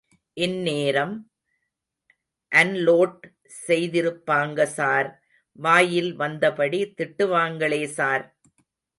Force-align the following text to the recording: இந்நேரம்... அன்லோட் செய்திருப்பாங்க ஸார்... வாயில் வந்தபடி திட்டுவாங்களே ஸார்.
இந்நேரம்... 0.37 1.11
அன்லோட் 2.51 3.19
செய்திருப்பாங்க 3.67 4.65
ஸார்... 4.77 5.09
வாயில் 5.59 6.11
வந்தபடி 6.15 6.79
திட்டுவாங்களே 6.97 7.81
ஸார். 7.97 8.25